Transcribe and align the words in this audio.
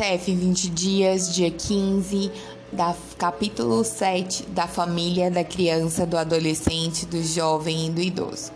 CF 0.00 0.34
20 0.34 0.70
dias, 0.70 1.34
dia 1.34 1.50
15, 1.50 2.32
da 2.72 2.96
capítulo 3.18 3.84
7 3.84 4.46
da 4.46 4.66
família, 4.66 5.30
da 5.30 5.44
criança, 5.44 6.06
do 6.06 6.16
adolescente, 6.16 7.04
do 7.04 7.22
jovem 7.22 7.88
e 7.88 7.90
do 7.90 8.00
idoso. 8.00 8.50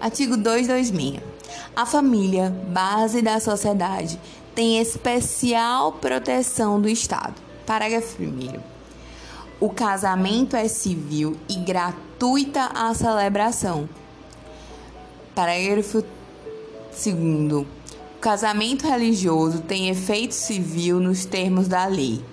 Artigo 0.00 0.36
226. 0.36 1.22
A 1.76 1.86
família, 1.86 2.50
base 2.70 3.22
da 3.22 3.38
sociedade, 3.38 4.18
tem 4.52 4.80
especial 4.80 5.92
proteção 5.92 6.80
do 6.80 6.88
Estado. 6.88 7.40
Parágrafo 7.64 8.20
1. 8.20 8.58
O 9.60 9.70
casamento 9.70 10.56
é 10.56 10.66
civil 10.66 11.36
e 11.48 11.54
gratuita 11.54 12.64
a 12.74 12.92
celebração. 12.94 13.88
Parágrafo 15.36 16.02
2. 16.90 17.83
Casamento 18.24 18.88
religioso 18.88 19.60
tem 19.60 19.90
efeito 19.90 20.32
civil 20.32 20.98
nos 20.98 21.26
termos 21.26 21.68
da 21.68 21.84
lei. 21.84 22.24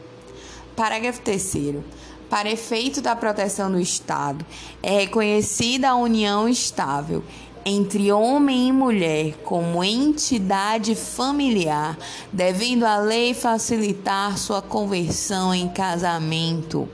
Parágrafo 0.73 1.19
3. 1.19 1.83
Para 2.29 2.49
efeito 2.49 3.01
da 3.01 3.13
proteção 3.13 3.69
do 3.69 3.77
Estado, 3.77 4.45
é 4.81 4.99
reconhecida 5.01 5.89
a 5.89 5.95
união 5.95 6.47
estável 6.47 7.21
entre 7.65 8.09
homem 8.09 8.69
e 8.69 8.71
mulher 8.71 9.33
como 9.43 9.83
entidade 9.83 10.95
familiar, 10.95 11.97
devendo 12.31 12.85
a 12.85 12.97
lei 12.97 13.33
facilitar 13.33 14.37
sua 14.37 14.61
conversão 14.61 15.53
em 15.53 15.67
casamento. 15.67 16.87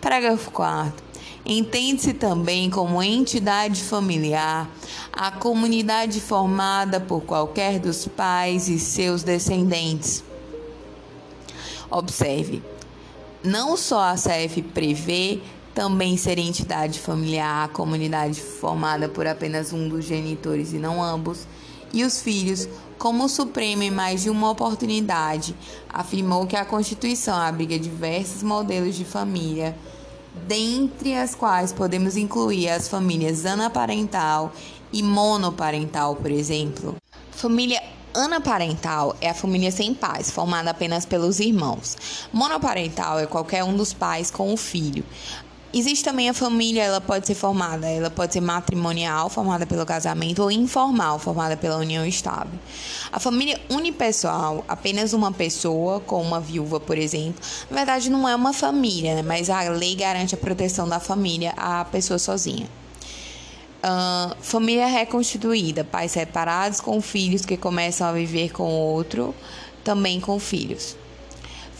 Parágrafo 0.00 0.50
4. 0.52 1.11
Entende-se 1.44 2.14
também 2.14 2.70
como 2.70 3.02
entidade 3.02 3.82
familiar 3.82 4.70
a 5.12 5.30
comunidade 5.30 6.20
formada 6.20 7.00
por 7.00 7.22
qualquer 7.22 7.78
dos 7.78 8.06
pais 8.06 8.68
e 8.68 8.78
seus 8.78 9.22
descendentes. 9.22 10.22
Observe, 11.90 12.62
não 13.42 13.76
só 13.76 14.00
a 14.02 14.14
CF 14.14 14.62
prevê 14.62 15.40
também 15.74 16.16
ser 16.16 16.38
entidade 16.38 16.98
familiar, 17.00 17.64
a 17.64 17.68
comunidade 17.68 18.40
formada 18.40 19.08
por 19.08 19.26
apenas 19.26 19.72
um 19.72 19.88
dos 19.88 20.04
genitores 20.04 20.72
e 20.72 20.78
não 20.78 21.02
ambos, 21.02 21.46
e 21.92 22.04
os 22.04 22.22
filhos, 22.22 22.68
como 22.98 23.24
o 23.24 23.28
Supremo 23.28 23.82
em 23.82 23.90
mais 23.90 24.22
de 24.22 24.30
uma 24.30 24.50
oportunidade, 24.50 25.54
afirmou 25.88 26.46
que 26.46 26.56
a 26.56 26.64
Constituição 26.64 27.36
abriga 27.36 27.78
diversos 27.78 28.42
modelos 28.42 28.94
de 28.94 29.04
família, 29.04 29.76
dentre 30.46 31.14
as 31.14 31.34
quais 31.34 31.72
podemos 31.72 32.16
incluir 32.16 32.68
as 32.68 32.88
famílias 32.88 33.44
anaparental 33.46 34.52
e 34.92 35.02
monoparental, 35.02 36.16
por 36.16 36.30
exemplo. 36.30 36.96
Família 37.30 37.82
Anaparental 38.14 39.16
é 39.22 39.30
a 39.30 39.34
família 39.34 39.70
sem 39.70 39.94
pais, 39.94 40.30
formada 40.30 40.70
apenas 40.70 41.06
pelos 41.06 41.40
irmãos. 41.40 41.96
Monoparental 42.30 43.18
é 43.18 43.26
qualquer 43.26 43.64
um 43.64 43.74
dos 43.74 43.94
pais 43.94 44.30
com 44.30 44.52
o 44.52 44.56
filho. 44.56 45.04
Existe 45.74 46.04
também 46.04 46.28
a 46.28 46.34
família, 46.34 46.82
ela 46.82 47.00
pode 47.00 47.26
ser 47.26 47.34
formada, 47.34 47.88
ela 47.88 48.10
pode 48.10 48.34
ser 48.34 48.42
matrimonial, 48.42 49.30
formada 49.30 49.64
pelo 49.64 49.86
casamento, 49.86 50.42
ou 50.42 50.50
informal, 50.50 51.18
formada 51.18 51.56
pela 51.56 51.78
união 51.78 52.04
estável. 52.04 52.58
A 53.10 53.18
família 53.18 53.58
unipessoal, 53.70 54.62
apenas 54.68 55.14
uma 55.14 55.32
pessoa, 55.32 55.98
com 56.00 56.20
uma 56.20 56.38
viúva, 56.38 56.78
por 56.78 56.98
exemplo, 56.98 57.40
na 57.70 57.76
verdade 57.76 58.10
não 58.10 58.28
é 58.28 58.36
uma 58.36 58.52
família, 58.52 59.14
né? 59.14 59.22
mas 59.22 59.48
a 59.48 59.62
lei 59.70 59.94
garante 59.94 60.34
a 60.34 60.38
proteção 60.38 60.86
da 60.86 61.00
família 61.00 61.54
à 61.56 61.86
pessoa 61.86 62.18
sozinha. 62.18 62.68
Uh, 63.82 64.36
família 64.42 64.86
reconstituída, 64.86 65.84
pais 65.84 66.12
separados 66.12 66.80
com 66.80 67.00
filhos 67.00 67.46
que 67.46 67.56
começam 67.56 68.06
a 68.06 68.12
viver 68.12 68.52
com 68.52 68.70
outro, 68.70 69.34
também 69.82 70.20
com 70.20 70.38
filhos. 70.38 70.96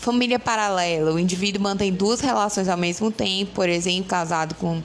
Família 0.03 0.37
paralela, 0.37 1.13
o 1.13 1.17
indivíduo 1.17 1.63
mantém 1.63 1.89
duas 1.89 2.19
relações 2.19 2.67
ao 2.67 2.75
mesmo 2.75 3.09
tempo, 3.09 3.53
por 3.53 3.69
exemplo, 3.69 4.03
casado 4.03 4.53
com 4.55 4.83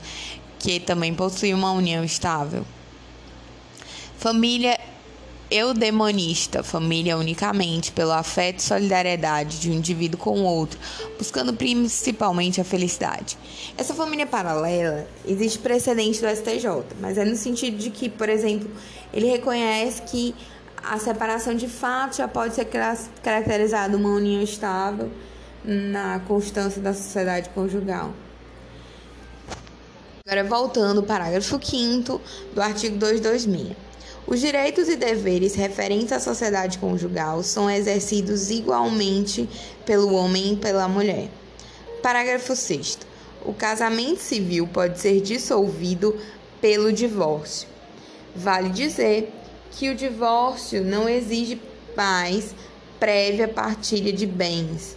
que 0.61 0.79
também 0.79 1.13
possui 1.13 1.53
uma 1.53 1.73
união 1.73 2.05
estável. 2.05 2.65
Família 4.17 4.78
eudemonista, 5.51 6.62
família 6.62 7.19
unicamente 7.19 7.91
pelo 7.91 8.12
afeto 8.12 8.61
e 8.61 8.62
solidariedade 8.62 9.59
de 9.59 9.69
um 9.69 9.75
indivíduo 9.75 10.21
com 10.21 10.39
o 10.39 10.45
outro, 10.45 10.78
buscando 11.19 11.53
principalmente 11.53 12.61
a 12.61 12.65
felicidade. 12.65 13.37
Essa 13.77 13.95
família 13.95 14.25
paralela 14.25 15.09
existe 15.27 15.59
precedente 15.59 16.21
do 16.21 16.28
STJ, 16.28 16.95
mas 17.01 17.19
é 17.19 17.25
no 17.25 17.34
sentido 17.34 17.77
de 17.77 17.91
que, 17.91 18.09
por 18.09 18.28
exemplo, 18.28 18.71
ele 19.12 19.27
reconhece 19.27 20.01
que 20.03 20.33
a 20.84 20.99
separação 20.99 21.55
de 21.55 21.69
fato 21.69 22.16
já 22.16 22.28
pode 22.28 22.55
ser 22.55 22.66
caracterizada 23.22 23.97
uma 23.97 24.11
união 24.11 24.43
estável 24.43 25.11
na 25.65 26.21
constância 26.21 26.81
da 26.81 26.94
sociedade 26.94 27.49
conjugal. 27.50 28.12
Agora, 30.27 30.44
voltando 30.44 31.00
ao 31.00 31.06
parágrafo 31.06 31.59
5 31.62 32.21
do 32.55 32.61
artigo 32.61 32.97
226. 32.99 33.77
Os 34.27 34.41
direitos 34.41 34.91
e 34.91 34.97
deveres 34.97 35.55
referentes 35.55 36.12
à 36.12 36.21
sociedade 36.21 36.77
conjugal 36.77 37.43
são 37.43 37.71
exercidos 37.71 38.50
igualmente 38.50 39.49
pelo 39.87 40.12
homem 40.12 40.53
e 40.53 40.56
pela 40.56 40.87
mulher. 40.87 41.31
Parágrafo 42.03 42.55
6. 42.55 42.99
O 43.47 43.55
casamento 43.55 44.21
civil 44.21 44.66
pode 44.66 45.00
ser 45.00 45.22
dissolvido 45.22 46.15
pelo 46.60 46.93
divórcio. 46.93 47.66
Vale 48.37 48.69
dizer 48.69 49.33
que 49.71 49.91
o 49.91 49.95
divórcio 49.95 50.84
não 50.84 51.09
exige 51.09 51.61
mais 51.97 52.55
prévia 52.99 53.49
partilha 53.49 54.12
de 54.12 54.27
bens, 54.27 54.97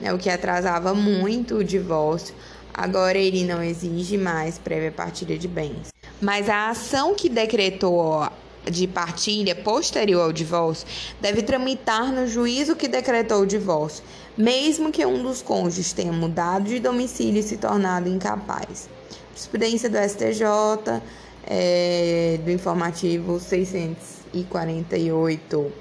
né, 0.00 0.12
o 0.12 0.18
que 0.18 0.28
atrasava 0.28 0.94
muito 0.94 1.56
o 1.56 1.64
divórcio. 1.64 2.34
Agora 2.72 3.16
ele 3.16 3.44
não 3.44 3.62
exige 3.62 4.18
mais 4.18 4.58
prévia 4.58 4.92
partilha 4.92 5.38
de 5.38 5.48
bens. 5.48 5.88
Mas 6.20 6.48
a 6.48 6.68
ação 6.68 7.14
que 7.14 7.28
decretou 7.28 8.28
de 8.70 8.86
partilha 8.86 9.54
posterior 9.54 10.22
ao 10.22 10.32
divórcio 10.32 10.86
deve 11.20 11.42
tramitar 11.42 12.12
no 12.12 12.26
juízo 12.26 12.76
que 12.76 12.88
decretou 12.88 13.42
o 13.42 13.46
divórcio, 13.46 14.04
mesmo 14.36 14.90
que 14.90 15.06
um 15.06 15.22
dos 15.22 15.40
cônjuges 15.40 15.92
tenha 15.92 16.12
mudado 16.12 16.64
de 16.64 16.80
domicílio 16.80 17.40
e 17.40 17.42
se 17.42 17.56
tornado 17.56 18.08
incapaz. 18.08 18.88
Jurisprudência 19.30 19.88
do 19.88 19.98
STJ, 19.98 21.02
é, 21.46 22.40
do 22.44 22.50
informativo 22.50 23.38
648. 23.38 25.72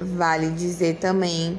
Vale 0.00 0.50
dizer 0.50 0.96
também 0.96 1.58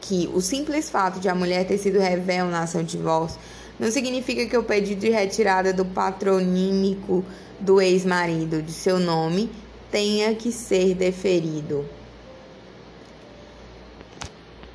que 0.00 0.28
o 0.34 0.40
simples 0.40 0.90
fato 0.90 1.18
de 1.18 1.28
a 1.28 1.34
mulher 1.34 1.66
ter 1.66 1.78
sido 1.78 1.98
revel 1.98 2.46
na 2.46 2.62
ação 2.62 2.82
de 2.82 2.96
divórcio 2.96 3.40
não 3.78 3.90
significa 3.90 4.46
que 4.46 4.56
o 4.56 4.62
pedido 4.62 5.00
de 5.00 5.10
retirada 5.10 5.72
do 5.72 5.84
patronímico 5.84 7.24
do 7.58 7.80
ex-marido 7.80 8.62
de 8.62 8.72
seu 8.72 8.98
nome 8.98 9.50
tenha 9.90 10.34
que 10.34 10.52
ser 10.52 10.94
deferido. 10.94 11.84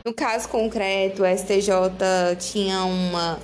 No 0.03 0.13
caso 0.13 0.49
concreto, 0.49 1.21
o 1.21 1.25
STJ 1.25 2.35
tinha 2.39 2.83
uma, 2.83 3.39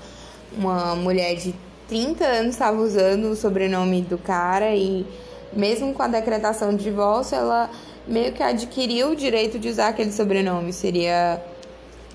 uma 0.57 0.95
mulher 0.95 1.35
de 1.35 1.53
30 1.87 2.25
anos 2.25 2.55
estava 2.55 2.81
usando 2.81 3.25
o 3.25 3.35
sobrenome 3.35 4.01
do 4.01 4.17
cara 4.17 4.75
e 4.75 5.05
mesmo 5.53 5.93
com 5.93 6.01
a 6.01 6.07
decretação 6.07 6.75
de 6.75 6.83
divórcio, 6.83 7.37
ela 7.37 7.69
meio 8.07 8.33
que 8.33 8.41
adquiriu 8.41 9.11
o 9.11 9.15
direito 9.15 9.59
de 9.59 9.69
usar 9.69 9.89
aquele 9.89 10.11
sobrenome. 10.11 10.73
Seria 10.73 11.39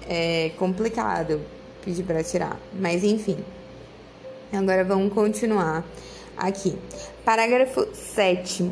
é, 0.08 0.50
complicado 0.58 1.40
pedir 1.84 2.02
para 2.02 2.24
tirar, 2.24 2.58
mas 2.72 3.04
enfim. 3.04 3.38
Agora 4.52 4.84
vamos 4.84 5.12
continuar 5.12 5.84
aqui. 6.36 6.76
Parágrafo 7.24 7.86
7 7.94 8.70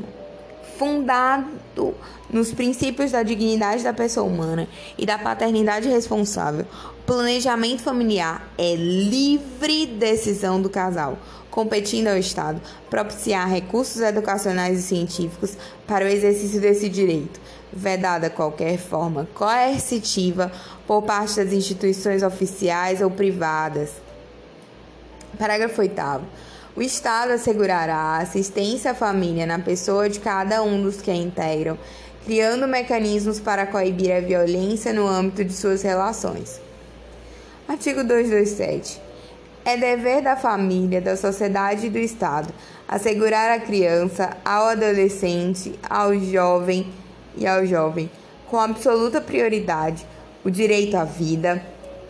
fundado 0.80 1.94
nos 2.30 2.54
princípios 2.54 3.10
da 3.10 3.22
dignidade 3.22 3.84
da 3.84 3.92
pessoa 3.92 4.26
humana 4.26 4.66
e 4.96 5.04
da 5.04 5.18
paternidade 5.18 5.90
responsável. 5.90 6.64
O 7.00 7.02
planejamento 7.04 7.82
familiar 7.82 8.50
é 8.56 8.74
livre 8.76 9.84
decisão 9.84 10.62
do 10.62 10.70
casal, 10.70 11.18
competindo 11.50 12.08
ao 12.08 12.16
Estado 12.16 12.62
propiciar 12.88 13.46
recursos 13.46 14.00
educacionais 14.00 14.78
e 14.78 14.82
científicos 14.82 15.54
para 15.86 16.06
o 16.06 16.08
exercício 16.08 16.58
desse 16.58 16.88
direito, 16.88 17.38
vedada 17.70 18.30
qualquer 18.30 18.78
forma 18.78 19.28
coercitiva 19.34 20.50
por 20.86 21.02
parte 21.02 21.44
das 21.44 21.52
instituições 21.52 22.22
oficiais 22.22 23.02
ou 23.02 23.10
privadas. 23.10 23.90
Parágrafo 25.38 25.78
8 25.78 26.00
o 26.76 26.82
Estado 26.82 27.32
assegurará 27.32 28.18
assistência 28.18 28.92
à 28.92 28.94
família 28.94 29.44
na 29.44 29.58
pessoa 29.58 30.08
de 30.08 30.20
cada 30.20 30.62
um 30.62 30.82
dos 30.82 31.00
que 31.00 31.10
a 31.10 31.14
integram, 31.14 31.76
criando 32.24 32.68
mecanismos 32.68 33.40
para 33.40 33.66
coibir 33.66 34.14
a 34.14 34.20
violência 34.20 34.92
no 34.92 35.06
âmbito 35.06 35.44
de 35.44 35.52
suas 35.52 35.82
relações. 35.82 36.60
Artigo 37.68 38.04
227. 38.04 39.00
É 39.64 39.76
dever 39.76 40.22
da 40.22 40.36
família, 40.36 41.00
da 41.00 41.16
sociedade 41.16 41.86
e 41.86 41.90
do 41.90 41.98
Estado 41.98 42.52
assegurar 42.90 43.50
à 43.50 43.60
criança, 43.60 44.36
ao 44.44 44.66
adolescente, 44.66 45.78
ao 45.88 46.18
jovem 46.18 46.92
e 47.36 47.46
ao 47.46 47.64
jovem, 47.64 48.10
com 48.48 48.58
absoluta 48.58 49.20
prioridade, 49.20 50.04
o 50.44 50.50
direito 50.50 50.96
à 50.96 51.04
vida, 51.04 51.62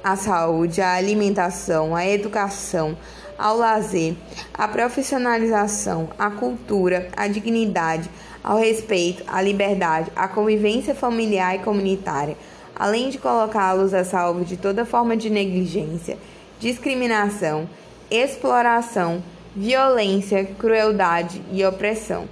à 0.02 0.16
saúde, 0.16 0.80
à 0.80 0.94
alimentação, 0.94 1.94
à 1.94 2.06
educação, 2.06 2.96
ao 3.40 3.56
lazer, 3.56 4.14
à 4.52 4.68
profissionalização, 4.68 6.10
à 6.18 6.30
cultura, 6.30 7.08
à 7.16 7.26
dignidade, 7.26 8.10
ao 8.44 8.58
respeito, 8.58 9.24
à 9.26 9.40
liberdade, 9.40 10.12
à 10.14 10.28
convivência 10.28 10.94
familiar 10.94 11.56
e 11.56 11.60
comunitária, 11.60 12.36
além 12.76 13.08
de 13.08 13.18
colocá-los 13.18 13.94
a 13.94 14.04
salvo 14.04 14.44
de 14.44 14.58
toda 14.58 14.84
forma 14.84 15.16
de 15.16 15.30
negligência, 15.30 16.18
discriminação, 16.58 17.68
exploração, 18.10 19.22
violência, 19.56 20.44
crueldade 20.44 21.42
e 21.50 21.64
opressão. 21.64 22.28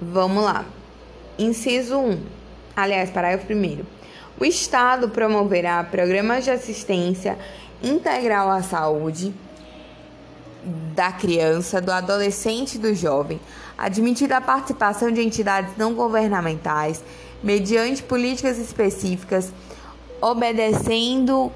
Vamos 0.00 0.44
lá. 0.44 0.64
Inciso 1.38 1.98
1. 1.98 2.20
Aliás, 2.76 3.10
parágrafo 3.10 3.52
1. 3.52 4.00
O 4.40 4.44
Estado 4.46 5.10
promoverá 5.10 5.84
programas 5.84 6.44
de 6.44 6.50
assistência 6.50 7.38
integral 7.82 8.50
à 8.50 8.62
saúde 8.62 9.34
da 10.94 11.12
criança, 11.12 11.78
do 11.78 11.92
adolescente 11.92 12.76
e 12.76 12.78
do 12.78 12.94
jovem, 12.94 13.38
admitida 13.76 14.38
a 14.38 14.40
participação 14.40 15.12
de 15.12 15.20
entidades 15.20 15.76
não 15.76 15.92
governamentais, 15.92 17.04
mediante 17.42 18.02
políticas 18.02 18.56
específicas, 18.56 19.52
obedecendo 20.22 21.52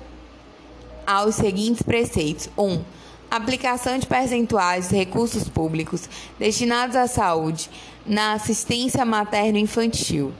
aos 1.06 1.36
seguintes 1.36 1.80
preceitos: 1.82 2.50
1. 2.56 2.62
Um, 2.62 2.84
aplicação 3.30 3.98
de 3.98 4.06
percentuais 4.06 4.90
de 4.90 4.96
recursos 4.96 5.48
públicos 5.48 6.06
destinados 6.38 6.96
à 6.96 7.06
saúde 7.06 7.70
na 8.04 8.34
assistência 8.34 9.06
materno-infantil. 9.06 10.34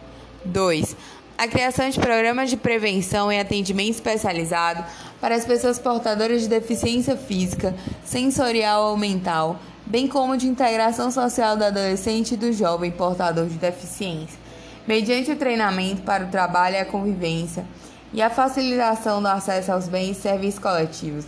2. 0.45 0.95
A 1.37 1.49
criação 1.49 1.91
de 1.91 1.99
programas 1.99 2.49
de 2.49 2.57
prevenção 2.57 3.31
e 3.31 3.41
atendimento 3.41 3.91
especializado 3.91 4.85
para 5.21 5.35
as 5.35 5.45
pessoas 5.45 5.81
portadoras 5.81 6.43
de 6.43 6.49
deficiência 6.49 7.17
física, 7.17 7.75
sensorial 8.05 8.91
ou 8.91 8.97
mental, 8.97 9.59
bem 9.85 10.07
como 10.07 10.37
de 10.37 10.47
integração 10.47 11.11
social 11.11 11.57
do 11.57 11.65
adolescente 11.65 12.35
e 12.35 12.37
do 12.37 12.53
jovem 12.53 12.93
portador 12.93 13.47
de 13.47 13.57
deficiência, 13.57 14.39
mediante 14.87 15.33
o 15.33 15.37
treinamento 15.37 16.03
para 16.03 16.25
o 16.25 16.29
trabalho 16.29 16.77
e 16.77 16.79
a 16.79 16.85
convivência 16.85 17.67
e 18.13 18.23
a 18.23 18.31
facilitação 18.31 19.21
do 19.21 19.27
acesso 19.27 19.73
aos 19.73 19.89
bens 19.89 20.17
e 20.17 20.23
serviços 20.23 20.61
coletivos, 20.61 21.25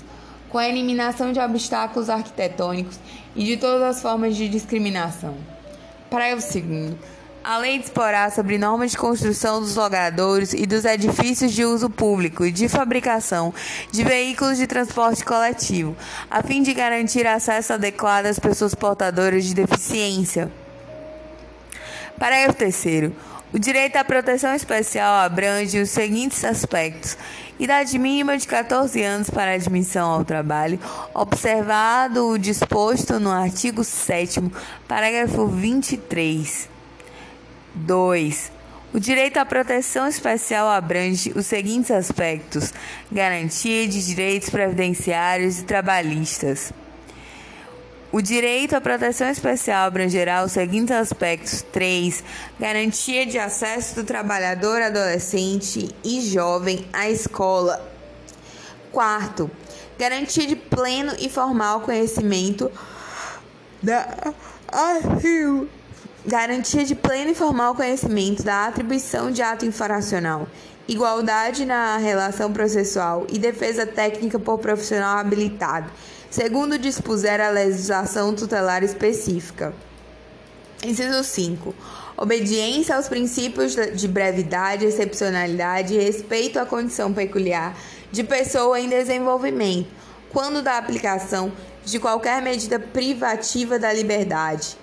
com 0.48 0.56
a 0.56 0.68
eliminação 0.68 1.32
de 1.32 1.40
obstáculos 1.40 2.08
arquitetônicos 2.08 3.00
e 3.34 3.44
de 3.44 3.56
todas 3.56 3.82
as 3.82 4.00
formas 4.00 4.36
de 4.36 4.48
discriminação. 4.48 5.34
Parágrafo 6.08 6.60
2. 6.60 7.15
A 7.48 7.58
lei 7.58 7.78
disporá 7.78 8.28
sobre 8.28 8.58
normas 8.58 8.90
de 8.90 8.96
construção 8.96 9.60
dos 9.60 9.76
logradouros 9.76 10.52
e 10.52 10.66
dos 10.66 10.84
edifícios 10.84 11.52
de 11.52 11.64
uso 11.64 11.88
público 11.88 12.44
e 12.44 12.50
de 12.50 12.69
fabricação 12.69 13.54
de 13.93 14.02
veículos 14.02 14.58
de 14.58 14.66
transporte 14.66 15.25
coletivo, 15.25 15.96
a 16.28 16.43
fim 16.43 16.60
de 16.60 16.75
garantir 16.75 17.25
acesso 17.25 17.75
adequado 17.75 18.26
às 18.26 18.40
pessoas 18.40 18.75
portadoras 18.75 19.44
de 19.44 19.54
deficiência. 19.54 20.50
Parágrafo 22.19 22.58
3. 22.58 23.12
O 23.54 23.60
direito 23.60 23.94
à 23.94 24.02
proteção 24.02 24.52
especial 24.52 25.14
abrange 25.14 25.81
os 25.81 25.90
seguintes 25.90 26.44
aspectos: 26.44 27.16
idade 27.60 27.96
mínima 27.96 28.37
de 28.37 28.49
14 28.49 29.00
anos 29.04 29.31
para 29.31 29.54
admissão 29.54 30.10
ao 30.10 30.25
trabalho, 30.25 30.81
observado 31.14 32.26
o 32.26 32.38
disposto 32.38 33.20
no 33.20 33.31
artigo 33.31 33.84
7, 33.84 34.50
parágrafo 34.88 35.46
23. 35.46 36.75
2. 37.76 38.52
O 38.94 38.99
direito 38.99 39.37
à 39.37 39.44
proteção 39.44 40.08
especial 40.08 40.69
abrange 40.69 41.32
os 41.37 41.46
seguintes 41.46 41.90
aspectos: 41.90 42.73
garantia 43.12 43.87
de 43.87 44.05
direitos 44.05 44.49
previdenciários 44.49 45.61
e 45.61 45.64
trabalhistas. 45.64 46.73
O 48.11 48.23
direito 48.23 48.75
à 48.75 48.81
proteção 48.81 49.28
especial 49.28 49.87
abrangerá 49.87 50.43
os 50.43 50.52
seguintes 50.52 50.96
aspectos: 50.96 51.61
3. 51.70 52.25
Garantia 52.58 53.26
de 53.26 53.38
acesso 53.38 53.96
do 53.96 54.05
trabalhador 54.05 54.81
adolescente 54.81 55.94
e 56.02 56.23
jovem 56.23 56.87
à 56.93 57.11
escola. 57.11 57.87
4. 58.93 59.50
Garantia 59.99 60.46
de 60.46 60.56
pleno 60.56 61.12
e 61.19 61.28
formal 61.28 61.81
conhecimento 61.81 62.70
da 63.82 64.32
Garantia 66.26 66.84
de 66.84 66.94
pleno 66.94 67.31
e 67.31 67.34
formal 67.34 67.75
conhecimento 67.75 68.43
da 68.43 68.67
atribuição 68.67 69.31
de 69.31 69.43
ato 69.43 69.64
infracional, 69.64 70.49
igualdade 70.88 71.64
na 71.64 71.96
relação 71.96 72.52
processual 72.52 73.26
e 73.31 73.38
defesa 73.38 73.87
técnica 73.87 74.38
por 74.38 74.58
profissional 74.58 75.19
habilitado 75.19 75.90
segundo 76.31 76.78
dispuser 76.78 77.40
a 77.40 77.49
legislação 77.49 78.34
tutelar 78.34 78.82
específica. 78.82 79.75
Inciso 80.84 81.25
5. 81.25 81.75
Obediência 82.17 82.94
aos 82.94 83.08
princípios 83.08 83.75
de 83.75 84.06
brevidade, 84.06 84.84
excepcionalidade 84.84 85.94
e 85.94 85.99
respeito 85.99 86.58
à 86.58 86.67
condição 86.67 87.12
peculiar 87.12 87.75
de 88.12 88.23
pessoa 88.23 88.78
em 88.78 88.88
desenvolvimento, 88.88 89.88
quando 90.31 90.61
da 90.61 90.76
aplicação 90.76 91.50
de 91.84 91.99
qualquer 91.99 92.43
medida 92.43 92.78
privativa 92.78 93.78
da 93.78 93.93
liberdade. 93.93 94.76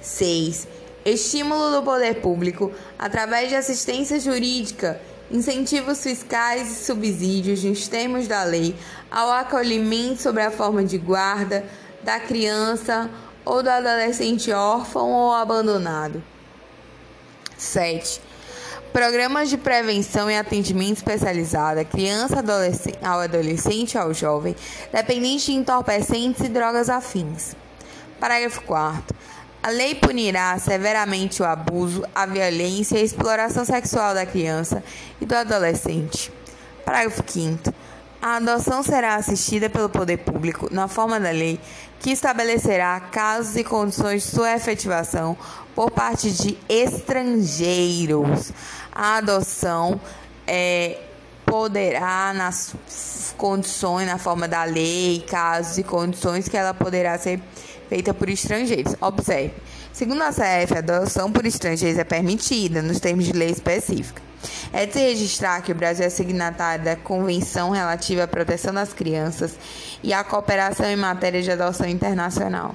6. 0.00 0.68
Estímulo 1.04 1.70
do 1.70 1.82
poder 1.82 2.20
público 2.20 2.72
através 2.98 3.48
de 3.50 3.56
assistência 3.56 4.18
jurídica 4.18 5.00
incentivos 5.30 6.02
fiscais 6.02 6.70
e 6.70 6.84
subsídios 6.84 7.64
nos 7.64 7.88
termos 7.88 8.28
da 8.28 8.44
lei 8.44 8.74
ao 9.10 9.30
acolhimento 9.30 10.22
sob 10.22 10.40
a 10.40 10.50
forma 10.50 10.84
de 10.84 10.98
guarda 10.98 11.64
da 12.02 12.20
criança 12.20 13.10
ou 13.44 13.62
do 13.62 13.68
adolescente 13.68 14.52
órfão 14.52 15.10
ou 15.10 15.32
abandonado. 15.32 16.22
7. 17.56 18.20
Programas 18.92 19.50
de 19.50 19.56
prevenção 19.56 20.30
e 20.30 20.36
atendimento 20.36 20.98
especializado 20.98 21.80
à 21.80 21.84
criança, 21.84 22.38
adolescente, 22.38 22.98
ao 23.02 23.20
adolescente 23.20 23.94
e 23.94 23.98
ao 23.98 24.14
jovem, 24.14 24.54
dependente 24.92 25.46
de 25.46 25.58
entorpecentes 25.58 26.44
e 26.44 26.48
drogas 26.48 26.88
afins. 26.88 27.56
Parágrafo 28.20 28.62
4. 28.62 29.16
A 29.64 29.70
lei 29.70 29.94
punirá 29.94 30.58
severamente 30.58 31.40
o 31.40 31.46
abuso, 31.46 32.04
a 32.14 32.26
violência 32.26 32.98
e 32.98 33.00
a 33.00 33.02
exploração 33.02 33.64
sexual 33.64 34.12
da 34.12 34.26
criança 34.26 34.84
e 35.18 35.24
do 35.24 35.34
adolescente. 35.34 36.30
Parágrafo 36.84 37.24
5. 37.26 37.72
A 38.20 38.36
adoção 38.36 38.82
será 38.82 39.14
assistida 39.14 39.70
pelo 39.70 39.88
poder 39.88 40.18
público 40.18 40.68
na 40.70 40.86
forma 40.86 41.18
da 41.18 41.30
lei 41.30 41.58
que 41.98 42.10
estabelecerá 42.10 43.00
casos 43.00 43.56
e 43.56 43.64
condições 43.64 44.24
de 44.24 44.36
sua 44.36 44.54
efetivação 44.54 45.34
por 45.74 45.90
parte 45.90 46.30
de 46.30 46.58
estrangeiros. 46.68 48.52
A 48.92 49.16
adoção 49.16 49.98
é, 50.46 50.98
poderá, 51.46 52.34
nas 52.34 52.74
condições, 53.38 54.06
na 54.06 54.18
forma 54.18 54.46
da 54.46 54.64
lei, 54.64 55.24
casos 55.26 55.78
e 55.78 55.82
condições 55.82 56.48
que 56.50 56.56
ela 56.58 56.74
poderá 56.74 57.16
ser 57.16 57.40
feita 57.94 58.12
por 58.12 58.28
estrangeiros. 58.28 58.96
Observe. 59.00 59.54
Segundo 59.92 60.22
a 60.22 60.30
CF, 60.30 60.74
a 60.74 60.78
adoção 60.78 61.30
por 61.30 61.46
estrangeiros 61.46 61.96
é 61.96 62.02
permitida 62.02 62.82
nos 62.82 62.98
termos 62.98 63.24
de 63.24 63.32
lei 63.32 63.50
específica. 63.50 64.20
É 64.72 64.84
de 64.84 64.92
se 64.92 64.98
registrar 64.98 65.62
que 65.62 65.70
o 65.70 65.74
Brasil 65.76 66.04
é 66.04 66.10
signatário 66.10 66.84
da 66.84 66.96
Convenção 66.96 67.70
relativa 67.70 68.24
à 68.24 68.26
proteção 68.26 68.74
das 68.74 68.92
crianças 68.92 69.56
e 70.02 70.12
à 70.12 70.24
cooperação 70.24 70.86
em 70.86 70.96
matéria 70.96 71.40
de 71.40 71.52
adoção 71.52 71.86
internacional. 71.86 72.74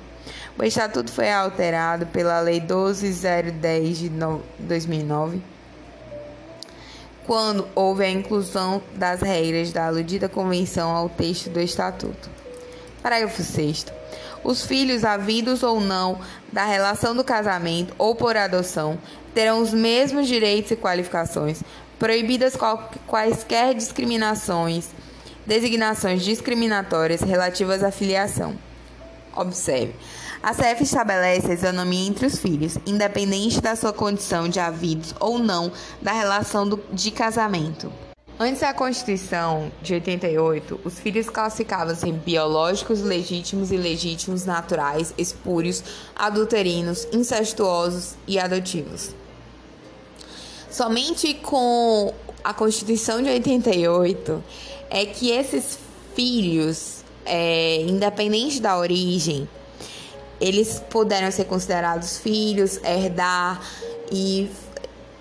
O 0.58 0.64
Estatuto 0.64 1.12
foi 1.12 1.30
alterado 1.30 2.06
pela 2.08 2.40
Lei 2.40 2.62
12010 2.62 3.98
de 3.98 4.10
2009, 4.60 5.42
quando 7.28 7.68
houve 7.76 8.06
a 8.06 8.10
inclusão 8.10 8.82
das 8.96 9.22
regras 9.22 9.74
da 9.74 9.88
aludida 9.88 10.30
convenção 10.30 10.96
ao 10.96 11.10
texto 11.10 11.50
do 11.50 11.60
Estatuto. 11.60 12.30
Parágrafo 13.04 13.44
6 13.44 14.00
os 14.43 14.65
filhos, 14.65 15.03
havidos 15.03 15.63
ou 15.63 15.79
não, 15.79 16.19
da 16.51 16.65
relação 16.65 17.15
do 17.15 17.24
casamento 17.24 17.93
ou 17.98 18.15
por 18.15 18.36
adoção, 18.36 18.98
terão 19.34 19.62
os 19.62 19.74
mesmos 19.74 20.27
direitos 20.27 20.72
e 20.72 20.75
qualificações, 20.75 21.62
proibidas 21.98 22.58
quaisquer 23.08 23.74
discriminações, 23.74 24.89
designações 25.46 26.24
discriminatórias 26.24 27.22
relativas 27.22 27.84
à 27.84 27.91
filiação. 27.91 28.55
Observe. 29.36 29.93
A 30.41 30.53
CF 30.53 30.84
estabelece 30.84 31.51
a 31.51 31.53
isonomia 31.53 32.08
entre 32.08 32.25
os 32.25 32.39
filhos, 32.39 32.77
independente 32.86 33.60
da 33.60 33.75
sua 33.75 33.91
condição 33.91 34.48
de 34.48 34.60
havidos 34.60 35.13
ou 35.19 35.38
não 35.38 35.72
da 36.01 36.13
relação 36.13 36.67
do, 36.67 36.81
de 36.93 37.12
casamento. 37.12 37.91
Antes 38.41 38.62
da 38.62 38.74
Constituição 38.74 39.69
de 39.81 39.96
88, 39.96 40.79
os 40.86 40.98
filhos 40.98 41.29
classificavam-se 41.29 42.08
em 42.08 42.13
biológicos, 42.13 43.01
legítimos, 43.01 43.69
ilegítimos, 43.69 44.46
naturais, 44.46 45.13
espúrios, 45.17 45.84
adulterinos, 46.15 47.05
incestuosos 47.12 48.15
e 48.25 48.39
adotivos. 48.39 49.13
Somente 50.72 51.34
com 51.34 52.13
a 52.41 52.53
Constituição 52.53 53.22
de 53.22 53.29
88 53.29 54.41
é 54.89 55.05
que 55.05 55.31
esses 55.31 55.77
filhos, 56.15 57.03
é, 57.25 57.81
independente 57.81 58.62
da 58.62 58.77
origem, 58.77 59.50
eles 60.39 60.81
puderam 60.89 61.29
ser 61.29 61.43
considerados 61.43 62.17
filhos, 62.17 62.77
herdar 62.86 63.62
e 64.10 64.50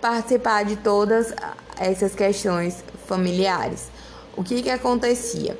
participar 0.00 0.64
de 0.64 0.76
todas 0.76 1.34
essas 1.76 2.14
questões 2.14 2.84
familiares. 3.08 3.88
O 4.36 4.44
que 4.44 4.62
que 4.62 4.70
acontecia? 4.70 5.58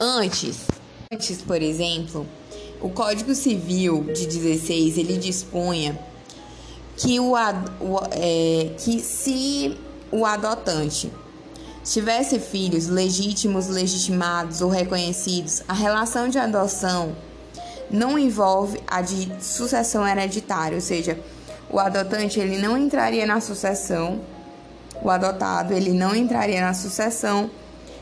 Antes, 0.00 0.66
antes, 1.12 1.42
por 1.42 1.60
exemplo, 1.60 2.26
o 2.80 2.88
Código 2.88 3.34
Civil 3.34 4.04
de 4.04 4.26
16 4.26 4.96
ele 4.96 5.18
dispunha 5.18 6.00
que, 6.96 7.20
o, 7.20 7.32
o 7.32 8.00
é, 8.10 8.74
que 8.78 8.98
se 9.00 9.78
o 10.10 10.24
adotante 10.24 11.12
tivesse 11.84 12.38
filhos 12.38 12.88
legítimos, 12.88 13.68
legitimados 13.68 14.60
ou 14.60 14.70
reconhecidos, 14.70 15.62
a 15.68 15.74
relação 15.74 16.28
de 16.28 16.38
adoção 16.38 17.14
não 17.90 18.18
envolve 18.18 18.80
a 18.86 19.02
de 19.02 19.30
sucessão 19.42 20.06
hereditária, 20.06 20.76
ou 20.76 20.80
seja, 20.80 21.18
o 21.68 21.78
adotante 21.78 22.40
ele 22.40 22.58
não 22.58 22.76
entraria 22.76 23.26
na 23.26 23.40
sucessão 23.40 24.20
o 25.02 25.10
adotado 25.10 25.72
ele 25.72 25.92
não 25.92 26.14
entraria 26.14 26.60
na 26.60 26.74
sucessão 26.74 27.50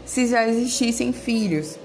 se 0.05 0.27
já 0.27 0.47
existissem 0.47 1.13
filhos. 1.13 1.77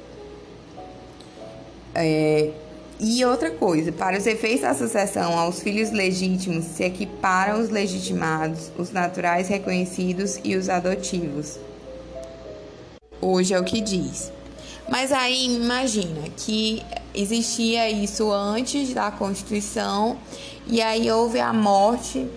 É, 1.94 2.52
e 3.00 3.24
outra 3.26 3.52
coisa, 3.52 3.92
para 3.92 4.18
os 4.18 4.26
efeitos 4.26 4.62
da 4.62 4.74
sucessão 4.74 5.38
aos 5.38 5.60
filhos 5.60 5.92
legítimos 5.92 6.64
se 6.66 6.84
equiparam 6.84 7.60
os 7.60 7.70
legitimados, 7.70 8.72
os 8.78 8.92
naturais 8.92 9.48
reconhecidos 9.48 10.40
e 10.44 10.56
os 10.56 10.70
adotivos. 10.70 11.60
Hoje 13.20 13.54
é 13.54 13.60
o 13.60 13.64
que 13.64 13.82
diz. 13.82 14.32
Mas 14.90 15.12
aí 15.12 15.46
imagina 15.56 16.30
que 16.36 16.84
existia 17.14 17.90
isso 17.90 18.32
antes 18.32 18.94
da 18.94 19.12
Constituição 19.12 20.18
e 20.68 20.82
aí 20.82 21.10
houve 21.12 21.40
a 21.40 21.54
morte 21.54 22.28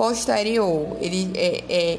posterior. 0.00 0.96
Ele 0.98 1.30
é, 1.34 1.64
é, 1.68 1.98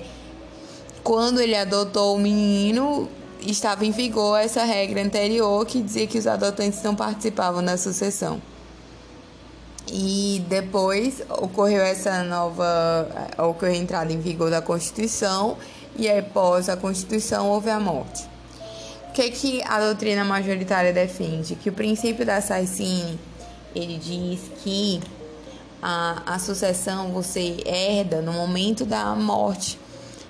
quando 1.03 1.39
ele 1.39 1.55
adotou 1.55 2.15
o 2.15 2.19
menino, 2.19 3.07
estava 3.41 3.85
em 3.85 3.91
vigor 3.91 4.39
essa 4.39 4.63
regra 4.63 5.03
anterior 5.03 5.63
que 5.67 5.79
dizia 5.79 6.07
que 6.07 6.17
os 6.17 6.25
adotantes 6.25 6.81
não 6.81 6.95
participavam 6.95 7.63
da 7.63 7.77
sucessão. 7.77 8.41
E 9.87 10.43
depois 10.49 11.21
ocorreu 11.29 11.83
essa 11.83 12.23
nova, 12.23 13.07
ocorreu 13.37 13.73
a 13.73 13.77
entrada 13.77 14.11
em 14.11 14.19
vigor 14.19 14.49
da 14.49 14.63
Constituição 14.63 15.57
e 15.95 16.09
após 16.09 16.69
a 16.69 16.75
Constituição 16.75 17.51
houve 17.51 17.69
a 17.69 17.79
morte. 17.79 18.23
O 19.09 19.13
que, 19.13 19.29
que 19.29 19.61
a 19.63 19.79
doutrina 19.79 20.25
majoritária 20.25 20.91
defende? 20.91 21.53
Que 21.53 21.69
o 21.69 21.73
princípio 21.73 22.25
da 22.25 22.41
Saicine, 22.41 23.19
ele 23.75 23.99
diz 23.99 24.39
que 24.63 24.99
a, 25.81 26.35
a 26.35 26.39
sucessão 26.39 27.11
você 27.11 27.57
herda 27.65 28.21
no 28.21 28.33
momento 28.33 28.85
da 28.85 29.15
morte, 29.15 29.79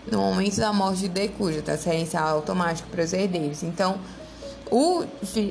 no 0.09 0.19
momento 0.19 0.57
da 0.57 0.71
morte 0.71 1.01
de 1.01 1.09
decúja, 1.09 1.61
transferência 1.61 2.19
automática 2.19 2.87
para 2.89 3.03
os 3.03 3.11
herdeiros. 3.11 3.63
Então, 3.63 3.99
o, 4.71 5.03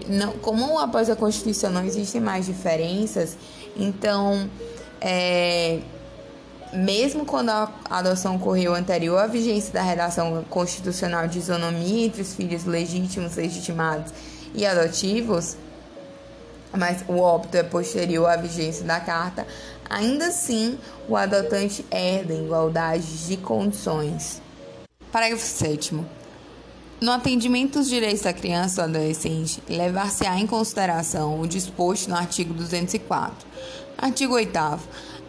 não, 0.09 0.33
como 0.38 0.78
após 0.78 1.11
a 1.11 1.16
Constituição 1.16 1.71
não 1.71 1.85
existem 1.85 2.21
mais 2.21 2.47
diferenças, 2.47 3.37
então, 3.76 4.49
é, 5.00 5.80
mesmo 6.73 7.26
quando 7.26 7.50
a 7.50 7.71
adoção 7.90 8.37
ocorreu 8.37 8.75
anterior 8.75 9.19
à 9.19 9.26
vigência 9.26 9.73
da 9.73 9.83
redação 9.83 10.45
constitucional 10.49 11.28
de 11.28 11.38
isonomia 11.38 12.07
entre 12.07 12.23
os 12.23 12.35
filhos 12.35 12.64
legítimos, 12.64 13.37
legitimados 13.37 14.12
e 14.54 14.64
adotivos, 14.64 15.57
mas 16.76 17.04
o 17.08 17.18
óbito 17.18 17.56
é 17.56 17.62
posterior 17.62 18.26
à 18.26 18.36
vigência 18.36 18.84
da 18.84 19.00
carta, 19.00 19.46
ainda 19.88 20.26
assim 20.26 20.78
o 21.08 21.16
adotante 21.16 21.84
herda 21.90 22.32
em 22.32 22.44
igualdade 22.44 23.26
de 23.26 23.36
condições. 23.36 24.40
Parágrafo 25.10 25.44
7. 25.44 26.00
No 27.00 27.12
atendimento 27.12 27.78
dos 27.78 27.88
direitos 27.88 28.22
da 28.22 28.32
criança 28.32 28.82
ou 28.82 28.88
adolescente, 28.88 29.62
levar-se-á 29.68 30.38
em 30.38 30.46
consideração 30.46 31.40
o 31.40 31.46
disposto 31.46 32.08
no 32.08 32.16
artigo 32.16 32.52
204. 32.52 33.48
Artigo 33.96 34.34
8. 34.34 34.58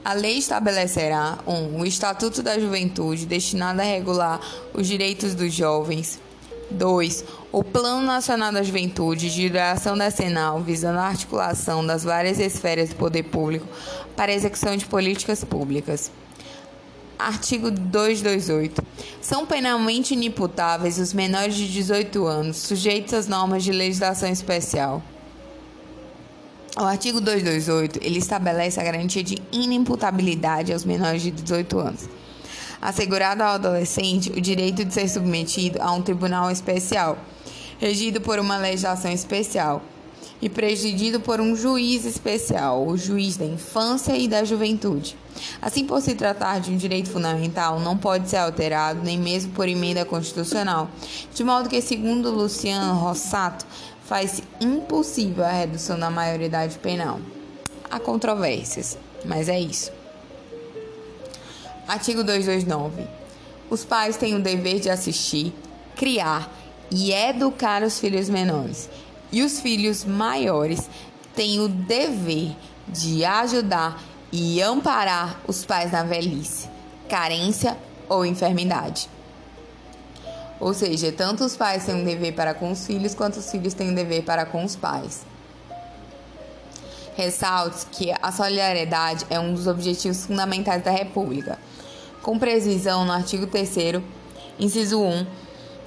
A 0.03 0.13
lei 0.13 0.37
estabelecerá 0.37 1.37
1. 1.47 1.53
Um, 1.53 1.79
o 1.79 1.85
Estatuto 1.85 2.43
da 2.43 2.59
Juventude, 2.59 3.25
destinado 3.25 3.81
a 3.81 3.85
regular 3.85 4.39
os 4.73 4.87
direitos 4.87 5.33
dos 5.33 5.53
jovens. 5.53 6.19
2. 6.71 7.25
O 7.51 7.63
Plano 7.63 8.05
Nacional 8.05 8.51
da 8.51 8.63
Juventude, 8.63 9.29
de 9.29 9.49
duração 9.49 9.97
decenal, 9.97 10.59
visando 10.61 10.99
a 10.99 11.07
articulação 11.07 11.85
das 11.85 12.03
várias 12.03 12.39
esferas 12.39 12.89
do 12.89 12.95
poder 12.95 13.23
público 13.23 13.67
para 14.15 14.31
a 14.31 14.35
execução 14.35 14.75
de 14.75 14.85
políticas 14.85 15.43
públicas. 15.43 16.11
Artigo 17.19 17.69
228. 17.69 18.83
São 19.21 19.45
penalmente 19.45 20.13
inimputáveis 20.13 20.97
os 20.97 21.13
menores 21.13 21.55
de 21.55 21.71
18 21.71 22.25
anos, 22.25 22.57
sujeitos 22.57 23.13
às 23.13 23.27
normas 23.27 23.63
de 23.63 23.71
legislação 23.71 24.29
especial. 24.29 25.03
O 26.77 26.83
artigo 26.83 27.19
228, 27.19 27.99
ele 28.01 28.17
estabelece 28.17 28.79
a 28.79 28.83
garantia 28.83 29.23
de 29.23 29.37
inimputabilidade 29.51 30.73
aos 30.73 30.85
menores 30.85 31.21
de 31.21 31.29
18 31.29 31.79
anos 31.79 32.20
assegurado 32.81 33.43
ao 33.43 33.53
adolescente 33.53 34.31
o 34.31 34.41
direito 34.41 34.83
de 34.83 34.93
ser 34.93 35.07
submetido 35.07 35.81
a 35.81 35.91
um 35.91 36.01
tribunal 36.01 36.49
especial, 36.49 37.17
regido 37.79 38.19
por 38.19 38.39
uma 38.39 38.57
legislação 38.57 39.11
especial 39.11 39.81
e 40.41 40.49
presidido 40.49 41.19
por 41.19 41.39
um 41.39 41.55
juiz 41.55 42.03
especial, 42.03 42.85
o 42.85 42.97
juiz 42.97 43.37
da 43.37 43.45
infância 43.45 44.17
e 44.17 44.27
da 44.27 44.43
juventude. 44.43 45.15
Assim, 45.61 45.85
por 45.85 46.01
se 46.01 46.15
tratar 46.15 46.59
de 46.59 46.71
um 46.71 46.77
direito 46.77 47.09
fundamental, 47.09 47.79
não 47.79 47.95
pode 47.95 48.27
ser 48.27 48.37
alterado 48.37 49.01
nem 49.03 49.17
mesmo 49.17 49.51
por 49.51 49.67
emenda 49.67 50.03
constitucional, 50.03 50.89
de 51.33 51.43
modo 51.43 51.69
que, 51.69 51.81
segundo 51.81 52.31
Luciano 52.31 52.95
Rossato, 52.95 53.65
faz 54.03 54.41
impossível 54.59 55.45
a 55.45 55.51
redução 55.51 55.97
da 55.97 56.09
maioridade 56.09 56.77
penal. 56.79 57.19
Há 57.89 57.99
controvérsias, 57.99 58.97
mas 59.25 59.47
é 59.47 59.59
isso. 59.59 60.00
Artigo 61.91 62.23
229. 62.23 63.05
Os 63.69 63.83
pais 63.83 64.15
têm 64.15 64.33
o 64.33 64.39
dever 64.39 64.79
de 64.79 64.89
assistir, 64.89 65.53
criar 65.93 66.49
e 66.89 67.11
educar 67.11 67.83
os 67.83 67.99
filhos 67.99 68.29
menores. 68.29 68.89
E 69.29 69.43
os 69.43 69.59
filhos 69.59 70.05
maiores 70.05 70.89
têm 71.35 71.59
o 71.59 71.67
dever 71.67 72.55
de 72.87 73.25
ajudar 73.25 74.01
e 74.31 74.61
amparar 74.61 75.41
os 75.45 75.65
pais 75.65 75.91
na 75.91 76.01
velhice, 76.03 76.69
carência 77.09 77.77
ou 78.07 78.25
enfermidade. 78.25 79.09
Ou 80.61 80.73
seja, 80.73 81.11
tanto 81.11 81.43
os 81.43 81.57
pais 81.57 81.83
têm 81.83 81.95
um 81.95 82.05
dever 82.05 82.33
para 82.33 82.53
com 82.53 82.71
os 82.71 82.87
filhos, 82.87 83.13
quanto 83.13 83.35
os 83.39 83.51
filhos 83.51 83.73
têm 83.73 83.89
um 83.89 83.93
dever 83.93 84.23
para 84.23 84.45
com 84.45 84.63
os 84.63 84.77
pais. 84.77 85.25
Ressalte 87.17 87.85
que 87.87 88.13
a 88.21 88.31
solidariedade 88.31 89.25
é 89.29 89.37
um 89.37 89.53
dos 89.53 89.67
objetivos 89.67 90.25
fundamentais 90.25 90.81
da 90.81 90.91
República 90.91 91.59
com 92.21 92.37
previsão 92.37 93.05
no 93.05 93.11
artigo 93.11 93.47
3 93.47 94.01
inciso 94.59 95.01
1, 95.01 95.25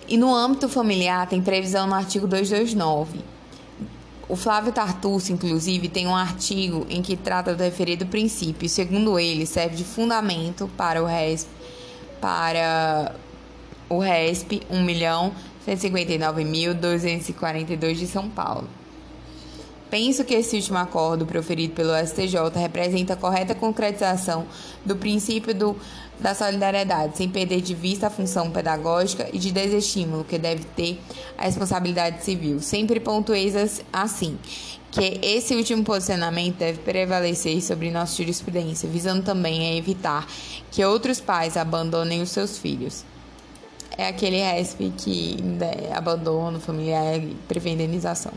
e 0.08 0.16
no 0.16 0.34
âmbito 0.34 0.68
familiar 0.68 1.26
tem 1.26 1.40
previsão 1.40 1.86
no 1.86 1.94
artigo 1.94 2.26
229. 2.26 3.20
O 4.28 4.36
Flávio 4.36 4.72
Tartucci, 4.72 5.32
inclusive, 5.32 5.88
tem 5.88 6.06
um 6.06 6.16
artigo 6.16 6.86
em 6.88 7.02
que 7.02 7.16
trata 7.16 7.54
do 7.54 7.62
referido 7.62 8.06
princípio, 8.06 8.68
segundo 8.68 9.18
ele, 9.18 9.46
serve 9.46 9.76
de 9.76 9.84
fundamento 9.84 10.68
para 10.76 11.02
o 11.02 11.06
RESP, 11.06 11.48
para 12.20 13.14
o 13.88 13.98
RESP 13.98 14.62
1.159.242 15.66 17.94
de 17.94 18.06
São 18.06 18.30
Paulo. 18.30 18.68
Penso 19.94 20.24
que 20.24 20.34
esse 20.34 20.56
último 20.56 20.78
acordo 20.78 21.24
proferido 21.24 21.72
pelo 21.72 21.94
STJ 22.04 22.50
representa 22.56 23.12
a 23.12 23.16
correta 23.16 23.54
concretização 23.54 24.44
do 24.84 24.96
princípio 24.96 25.54
do, 25.54 25.76
da 26.18 26.34
solidariedade, 26.34 27.16
sem 27.16 27.28
perder 27.28 27.60
de 27.60 27.76
vista 27.76 28.08
a 28.08 28.10
função 28.10 28.50
pedagógica 28.50 29.28
e 29.32 29.38
de 29.38 29.52
desestímulo 29.52 30.24
que 30.24 30.36
deve 30.36 30.64
ter 30.64 31.00
a 31.38 31.44
responsabilidade 31.44 32.24
civil. 32.24 32.60
Sempre 32.60 32.98
pontuei 32.98 33.52
assim 33.92 34.36
que 34.90 35.20
esse 35.22 35.54
último 35.54 35.84
posicionamento 35.84 36.56
deve 36.56 36.80
prevalecer 36.80 37.62
sobre 37.62 37.88
nossa 37.92 38.16
jurisprudência, 38.16 38.88
visando 38.88 39.22
também 39.22 39.68
a 39.68 39.76
evitar 39.76 40.26
que 40.72 40.84
outros 40.84 41.20
pais 41.20 41.56
abandonem 41.56 42.20
os 42.20 42.30
seus 42.30 42.58
filhos. 42.58 43.04
é 43.96 44.08
aquele 44.08 44.38
RESP 44.38 44.92
que 44.98 45.36
é 45.60 45.94
abandono 45.94 46.58
familiar 46.58 47.16
e 47.16 47.36
prevê 47.46 47.70
indenização. 47.70 48.32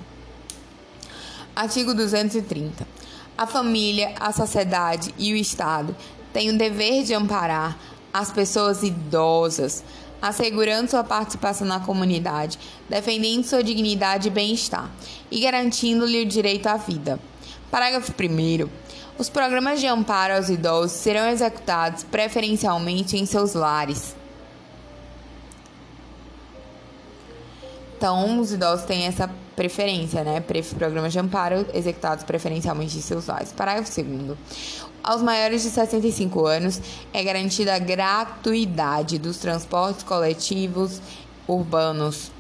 Artigo 1.58 1.96
230. 1.96 2.88
A 3.36 3.48
família, 3.48 4.14
a 4.20 4.32
sociedade 4.32 5.12
e 5.18 5.34
o 5.34 5.36
Estado 5.36 5.96
têm 6.32 6.52
o 6.52 6.58
dever 6.58 7.04
de 7.04 7.16
amparar 7.16 7.76
as 8.14 8.32
pessoas 8.32 8.84
idosas, 8.84 9.84
assegurando 10.22 10.92
sua 10.92 11.04
participação 11.04 11.66
na 11.66 11.80
comunidade, 11.80 12.60
defendendo 12.88 13.44
sua 13.44 13.64
dignidade 13.64 14.28
e 14.28 14.32
bem-estar 14.32 14.88
e 15.32 15.40
garantindo-lhe 15.40 16.22
o 16.22 16.28
direito 16.28 16.68
à 16.68 16.78
vida. 16.78 17.20
Parágrafo 17.72 18.12
1. 18.12 18.70
Os 19.18 19.28
programas 19.28 19.80
de 19.80 19.88
amparo 19.88 20.36
aos 20.36 20.50
idosos 20.50 20.92
serão 20.92 21.28
executados 21.28 22.04
preferencialmente 22.04 23.18
em 23.18 23.26
seus 23.26 23.56
lares. 23.56 24.16
Então, 27.98 28.40
os 28.40 28.52
idosos 28.52 28.86
têm 28.86 29.06
essa 29.06 29.28
preferência, 29.56 30.24
né? 30.24 30.40
Programas 30.78 31.12
de 31.12 31.18
amparo 31.18 31.66
executados 31.74 32.24
preferencialmente 32.24 32.96
em 32.96 33.02
seus 33.02 33.26
lares. 33.26 33.52
Parágrafo 33.52 33.92
2. 33.92 34.38
Aos 35.04 35.24
maiores 35.24 35.64
de 35.64 35.70
65 35.72 36.46
anos 36.46 36.80
é 37.12 37.24
garantida 37.24 37.74
a 37.74 37.80
gratuidade 37.80 39.18
dos 39.18 39.38
transportes 39.38 40.04
coletivos 40.04 41.02
urbanos. 41.48 42.32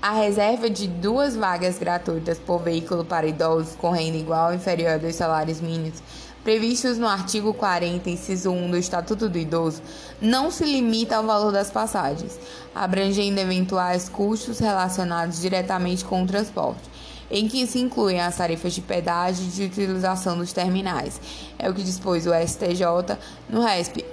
A 0.00 0.12
reserva 0.12 0.68
de 0.68 0.88
duas 0.88 1.36
vagas 1.36 1.78
gratuitas 1.78 2.38
por 2.38 2.62
veículo 2.62 3.04
para 3.04 3.26
idosos 3.28 3.76
com 3.76 3.90
renda 3.90 4.16
igual 4.16 4.48
ou 4.48 4.54
inferior 4.54 4.94
a 4.94 4.96
dois 4.96 5.14
salários 5.14 5.60
mínimos 5.60 6.02
previstos 6.42 6.98
no 6.98 7.06
artigo 7.06 7.54
40, 7.54 8.10
inciso 8.10 8.50
1 8.50 8.72
do 8.72 8.76
Estatuto 8.76 9.28
do 9.28 9.38
Idoso, 9.38 9.80
não 10.20 10.50
se 10.50 10.64
limita 10.64 11.16
ao 11.16 11.24
valor 11.24 11.52
das 11.52 11.70
passagens, 11.70 12.38
abrangendo 12.74 13.40
eventuais 13.40 14.08
custos 14.08 14.58
relacionados 14.58 15.40
diretamente 15.40 16.04
com 16.04 16.22
o 16.22 16.26
transporte, 16.26 16.82
em 17.30 17.46
que 17.48 17.66
se 17.66 17.78
incluem 17.78 18.20
as 18.20 18.36
tarifas 18.36 18.74
de 18.74 18.80
pedágio 18.80 19.44
e 19.44 19.48
de 19.48 19.64
utilização 19.64 20.36
dos 20.36 20.52
terminais. 20.52 21.20
É 21.58 21.70
o 21.70 21.74
que 21.74 21.82
dispôs 21.82 22.26
o 22.26 22.34
STJ 22.34 23.16
no 23.48 23.62
RESP 23.62 24.04